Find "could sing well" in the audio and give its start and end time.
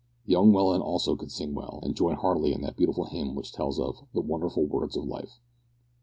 1.15-1.79